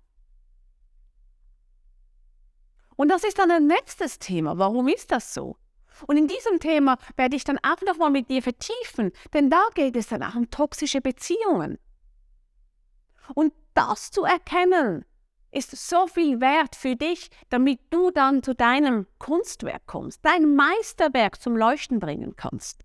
Und 2.99 3.07
das 3.07 3.23
ist 3.23 3.39
dann 3.39 3.49
ein 3.49 3.65
nächstes 3.65 4.19
Thema. 4.19 4.57
Warum 4.57 4.89
ist 4.89 5.09
das 5.11 5.33
so? 5.33 5.55
Und 6.05 6.17
in 6.17 6.27
diesem 6.27 6.59
Thema 6.59 6.97
werde 7.15 7.37
ich 7.37 7.45
dann 7.45 7.57
auch 7.59 7.81
nochmal 7.85 8.09
mit 8.09 8.29
dir 8.29 8.43
vertiefen, 8.43 9.13
denn 9.33 9.49
da 9.49 9.63
geht 9.73 9.95
es 9.95 10.07
dann 10.07 10.21
auch 10.21 10.35
um 10.35 10.51
toxische 10.51 10.99
Beziehungen. 10.99 11.79
Und 13.35 13.53
das 13.73 14.11
zu 14.11 14.25
erkennen, 14.25 15.05
ist 15.49 15.71
so 15.71 16.07
viel 16.07 16.41
wert 16.41 16.75
für 16.75 16.97
dich, 16.97 17.29
damit 17.47 17.79
du 17.89 18.11
dann 18.11 18.43
zu 18.43 18.53
deinem 18.53 19.07
Kunstwerk 19.17 19.85
kommst, 19.85 20.19
dein 20.25 20.53
Meisterwerk 20.53 21.41
zum 21.41 21.55
Leuchten 21.55 22.01
bringen 22.01 22.35
kannst. 22.35 22.83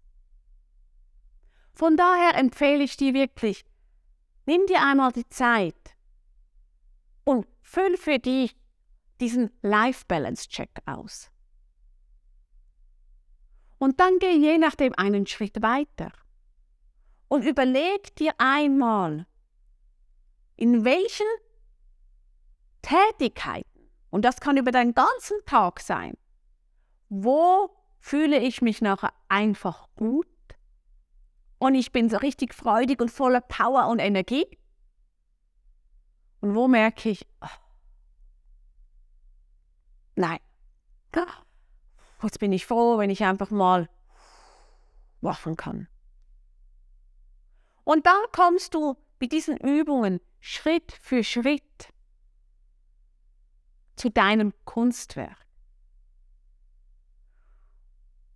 Von 1.72 1.96
daher 1.96 2.36
empfehle 2.36 2.84
ich 2.84 2.96
dir 2.96 3.14
wirklich, 3.14 3.64
nimm 4.46 4.64
dir 4.66 4.80
einmal 4.80 5.10
die 5.10 5.28
Zeit 5.28 5.96
und 7.24 7.48
füll 7.62 7.96
für 7.96 8.20
dich 8.20 8.54
diesen 9.20 9.50
Life 9.62 10.04
Balance 10.06 10.48
Check 10.48 10.70
aus. 10.86 11.30
Und 13.78 14.00
dann 14.00 14.18
geh 14.18 14.36
je 14.36 14.58
nachdem 14.58 14.94
einen 14.96 15.26
Schritt 15.26 15.60
weiter 15.62 16.12
und 17.28 17.44
überleg 17.44 18.14
dir 18.16 18.32
einmal, 18.38 19.26
in 20.56 20.84
welchen 20.84 21.26
Tätigkeiten, 22.82 23.90
und 24.10 24.24
das 24.24 24.40
kann 24.40 24.56
über 24.56 24.70
deinen 24.70 24.94
ganzen 24.94 25.38
Tag 25.44 25.80
sein, 25.80 26.16
wo 27.08 27.70
fühle 27.98 28.38
ich 28.38 28.62
mich 28.62 28.80
nachher 28.80 29.12
einfach 29.28 29.88
gut 29.96 30.26
und 31.64 31.74
ich 31.74 31.92
bin 31.92 32.10
so 32.10 32.18
richtig 32.18 32.52
freudig 32.52 33.00
und 33.00 33.10
voller 33.10 33.40
Power 33.40 33.88
und 33.88 33.98
Energie. 33.98 34.46
Und 36.40 36.54
wo 36.54 36.68
merke 36.68 37.08
ich, 37.08 37.26
oh, 37.40 37.46
nein, 40.16 40.38
jetzt 42.22 42.38
bin 42.38 42.52
ich 42.52 42.66
froh, 42.66 42.98
wenn 42.98 43.10
ich 43.10 43.24
einfach 43.24 43.50
mal 43.50 43.88
waffen 45.20 45.56
kann. 45.56 45.88
Und 47.84 48.06
dann 48.06 48.22
kommst 48.32 48.74
du 48.74 48.96
mit 49.20 49.32
diesen 49.32 49.56
Übungen 49.58 50.20
Schritt 50.40 50.92
für 50.92 51.22
Schritt 51.22 51.92
zu 53.96 54.10
deinem 54.10 54.52
Kunstwerk. 54.64 55.38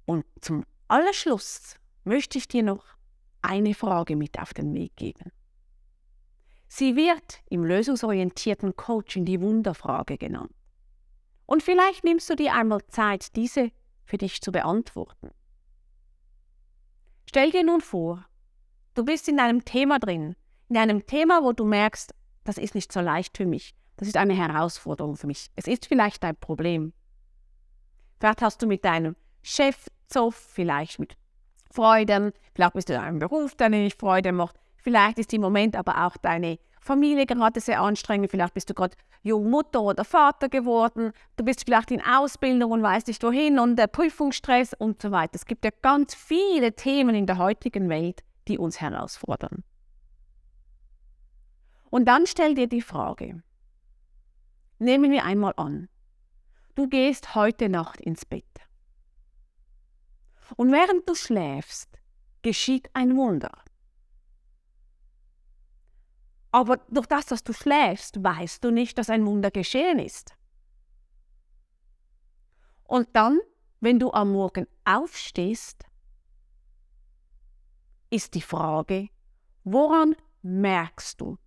Und 0.06 0.24
zum 0.40 0.64
Allerschluss 0.86 1.76
möchte 2.04 2.38
ich 2.38 2.48
dir 2.48 2.62
noch 2.62 2.84
eine 3.42 3.74
Frage 3.74 4.16
mit 4.16 4.38
auf 4.38 4.54
den 4.54 4.74
Weg 4.74 4.96
geben. 4.96 5.32
Sie 6.68 6.96
wird 6.96 7.42
im 7.50 7.64
lösungsorientierten 7.64 8.76
Coaching 8.76 9.24
die 9.24 9.40
Wunderfrage 9.40 10.18
genannt. 10.18 10.57
Und 11.48 11.62
vielleicht 11.62 12.04
nimmst 12.04 12.28
du 12.28 12.36
dir 12.36 12.52
einmal 12.52 12.86
Zeit, 12.88 13.34
diese 13.34 13.72
für 14.04 14.18
dich 14.18 14.42
zu 14.42 14.52
beantworten. 14.52 15.30
Stell 17.26 17.50
dir 17.50 17.64
nun 17.64 17.80
vor, 17.80 18.26
du 18.92 19.02
bist 19.02 19.28
in 19.28 19.40
einem 19.40 19.64
Thema 19.64 19.98
drin, 19.98 20.36
in 20.68 20.76
einem 20.76 21.06
Thema, 21.06 21.42
wo 21.42 21.54
du 21.54 21.64
merkst, 21.64 22.14
das 22.44 22.58
ist 22.58 22.74
nicht 22.74 22.92
so 22.92 23.00
leicht 23.00 23.38
für 23.38 23.46
mich. 23.46 23.74
Das 23.96 24.06
ist 24.06 24.18
eine 24.18 24.34
Herausforderung 24.34 25.16
für 25.16 25.26
mich. 25.26 25.50
Es 25.56 25.66
ist 25.66 25.86
vielleicht 25.86 26.22
ein 26.22 26.36
Problem. 26.36 26.92
Vielleicht 28.20 28.42
hast 28.42 28.60
du 28.60 28.66
mit 28.66 28.84
deinem 28.84 29.16
Chef 29.40 29.86
Zoff, 30.06 30.34
vielleicht 30.34 30.98
mit 30.98 31.16
Freuden, 31.70 32.32
vielleicht 32.54 32.74
bist 32.74 32.90
du 32.90 32.92
in 32.92 33.00
einem 33.00 33.20
Beruf, 33.20 33.54
der 33.54 33.70
nicht 33.70 33.98
Freude 33.98 34.32
macht. 34.32 34.56
Vielleicht 34.76 35.18
ist 35.18 35.32
im 35.32 35.40
Moment 35.40 35.76
aber 35.76 36.06
auch 36.06 36.18
deine 36.18 36.58
Familie 36.88 37.26
gerade 37.26 37.60
sehr 37.60 37.82
anstrengend. 37.82 38.30
Vielleicht 38.30 38.54
bist 38.54 38.70
du 38.70 38.74
gerade 38.74 38.96
Mutter 39.22 39.82
oder 39.82 40.04
Vater 40.04 40.48
geworden. 40.48 41.12
Du 41.36 41.44
bist 41.44 41.64
vielleicht 41.66 41.90
in 41.90 42.00
Ausbildung 42.00 42.70
und 42.72 42.82
weißt 42.82 43.08
nicht 43.08 43.22
wohin 43.22 43.58
und 43.58 43.76
der 43.76 43.88
Prüfungsstress 43.88 44.72
und 44.72 45.02
so 45.02 45.10
weiter. 45.10 45.34
Es 45.34 45.44
gibt 45.44 45.66
ja 45.66 45.70
ganz 45.82 46.14
viele 46.14 46.72
Themen 46.72 47.14
in 47.14 47.26
der 47.26 47.36
heutigen 47.36 47.90
Welt, 47.90 48.22
die 48.48 48.56
uns 48.56 48.80
herausfordern. 48.80 49.64
Und 51.90 52.06
dann 52.06 52.26
stell 52.26 52.54
dir 52.54 52.68
die 52.68 52.80
Frage, 52.80 53.42
nehmen 54.78 55.10
wir 55.10 55.24
einmal 55.24 55.52
an, 55.58 55.90
du 56.74 56.88
gehst 56.88 57.34
heute 57.34 57.68
Nacht 57.68 58.00
ins 58.00 58.24
Bett. 58.24 58.44
Und 60.56 60.72
während 60.72 61.06
du 61.06 61.14
schläfst, 61.14 61.98
geschieht 62.40 62.88
ein 62.94 63.14
Wunder. 63.14 63.52
Aber 66.50 66.78
durch 66.88 67.06
das, 67.06 67.26
dass 67.26 67.44
du 67.44 67.52
schläfst, 67.52 68.22
weißt 68.22 68.64
du 68.64 68.70
nicht, 68.70 68.96
dass 68.98 69.10
ein 69.10 69.26
Wunder 69.26 69.50
geschehen 69.50 69.98
ist. 69.98 70.34
Und 72.84 73.08
dann, 73.12 73.38
wenn 73.80 73.98
du 73.98 74.12
am 74.12 74.32
Morgen 74.32 74.66
aufstehst, 74.84 75.84
ist 78.10 78.34
die 78.34 78.40
Frage, 78.40 79.08
woran 79.64 80.16
merkst 80.42 81.20
du, 81.20 81.38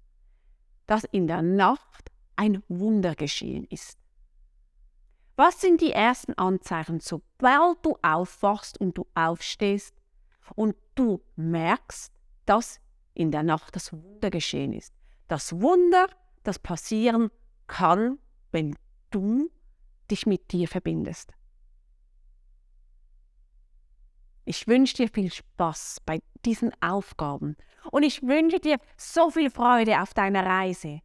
dass 0.86 1.04
in 1.06 1.26
der 1.26 1.42
Nacht 1.42 2.12
ein 2.36 2.64
Wunder 2.68 3.16
geschehen 3.16 3.66
ist. 3.70 3.98
Was 5.36 5.62
sind 5.62 5.82
die 5.82 5.92
ersten 5.92 6.34
Anzeichen, 6.34 7.00
sobald 7.00 7.84
du 7.84 7.98
aufwachst 8.04 8.80
und 8.80 8.98
du 8.98 9.08
aufstehst 9.16 9.96
und 10.56 10.76
du 10.94 11.24
merkst, 11.36 12.14
dass 12.46 12.80
in 13.14 13.32
der 13.32 13.44
Nacht 13.44 13.76
das 13.76 13.94
Wunder 13.94 14.30
geschehen 14.30 14.74
ist? 14.74 14.94
Das 15.28 15.60
Wunder, 15.62 16.08
das 16.44 16.60
passieren 16.60 17.30
kann, 17.68 18.20
wenn 18.52 18.76
du 19.12 19.50
dich 20.10 20.26
mit 20.26 20.52
dir 20.52 20.68
verbindest. 20.68 21.34
Ich 24.46 24.68
wünsche 24.68 24.96
dir 24.96 25.08
viel 25.08 25.32
Spaß 25.32 26.02
bei 26.06 26.20
diesen 26.46 26.72
Aufgaben 26.82 27.56
und 27.92 28.04
ich 28.04 28.22
wünsche 28.24 28.60
dir 28.60 28.78
so 28.98 29.30
viel 29.30 29.50
Freude 29.50 30.02
auf 30.02 30.14
deiner 30.14 30.46
Reise. 30.46 31.00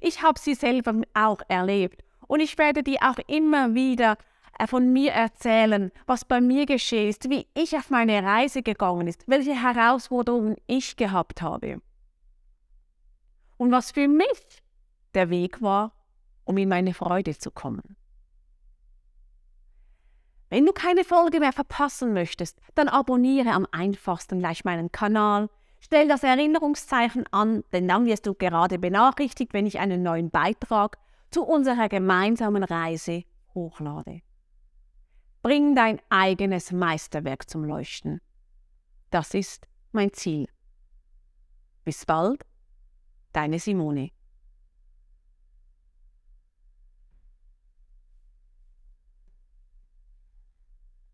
Ich 0.00 0.22
habe 0.22 0.38
sie 0.38 0.54
selber 0.54 1.00
auch 1.14 1.40
erlebt 1.48 2.02
und 2.26 2.40
ich 2.40 2.58
werde 2.58 2.82
dir 2.82 2.98
auch 3.00 3.18
immer 3.28 3.74
wieder 3.74 4.18
von 4.66 4.92
mir 4.92 5.12
erzählen, 5.12 5.90
was 6.06 6.24
bei 6.24 6.40
mir 6.40 6.66
geschehen 6.66 7.08
ist, 7.08 7.30
wie 7.30 7.46
ich 7.54 7.76
auf 7.76 7.90
meine 7.90 8.22
Reise 8.22 8.62
gegangen 8.62 9.06
ist, 9.06 9.24
welche 9.26 9.54
Herausforderungen 9.54 10.56
ich 10.66 10.96
gehabt 10.96 11.42
habe. 11.42 11.80
Und 13.56 13.70
was 13.70 13.92
für 13.92 14.08
mich 14.08 14.62
der 15.14 15.30
Weg 15.30 15.62
war, 15.62 15.92
um 16.44 16.56
in 16.58 16.68
meine 16.68 16.94
Freude 16.94 17.36
zu 17.38 17.50
kommen. 17.50 17.96
Wenn 20.50 20.66
du 20.66 20.72
keine 20.72 21.04
Folge 21.04 21.40
mehr 21.40 21.52
verpassen 21.52 22.12
möchtest, 22.12 22.60
dann 22.74 22.88
abonniere 22.88 23.50
am 23.50 23.66
einfachsten 23.72 24.38
gleich 24.38 24.64
meinen 24.64 24.92
Kanal, 24.92 25.48
stell 25.80 26.06
das 26.06 26.22
Erinnerungszeichen 26.22 27.24
an, 27.32 27.64
denn 27.72 27.88
dann 27.88 28.06
wirst 28.06 28.26
du 28.26 28.34
gerade 28.34 28.78
benachrichtigt, 28.78 29.52
wenn 29.52 29.66
ich 29.66 29.78
einen 29.80 30.02
neuen 30.02 30.30
Beitrag 30.30 30.98
zu 31.30 31.42
unserer 31.42 31.88
gemeinsamen 31.88 32.62
Reise 32.62 33.24
hochlade. 33.54 34.20
Bring 35.44 35.74
dein 35.74 36.00
eigenes 36.08 36.72
Meisterwerk 36.72 37.50
zum 37.50 37.64
Leuchten. 37.64 38.22
Das 39.10 39.34
ist 39.34 39.68
mein 39.92 40.10
Ziel. 40.14 40.48
Bis 41.84 42.06
bald, 42.06 42.46
deine 43.34 43.58
Simone. 43.58 44.08